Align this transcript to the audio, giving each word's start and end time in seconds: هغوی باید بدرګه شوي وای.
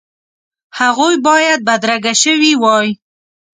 هغوی 0.79 1.15
باید 1.27 1.59
بدرګه 1.67 2.13
شوي 2.23 2.53
وای. 2.61 2.89